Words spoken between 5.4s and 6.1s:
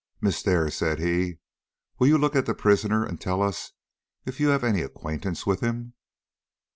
with him?"